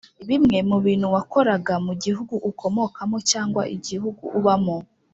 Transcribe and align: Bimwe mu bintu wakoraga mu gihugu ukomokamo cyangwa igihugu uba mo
Bimwe 0.27 0.57
mu 0.69 0.77
bintu 0.85 1.07
wakoraga 1.15 1.73
mu 1.85 1.93
gihugu 2.03 2.35
ukomokamo 2.49 3.17
cyangwa 3.31 3.61
igihugu 3.75 4.23
uba 4.39 4.53
mo 4.65 4.77